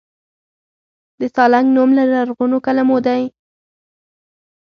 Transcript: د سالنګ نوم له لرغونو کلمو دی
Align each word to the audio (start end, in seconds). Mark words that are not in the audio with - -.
د 1.19 1.21
سالنګ 1.35 1.67
نوم 1.75 1.89
له 1.97 2.03
لرغونو 2.11 2.57
کلمو 2.65 2.97
دی 3.05 3.21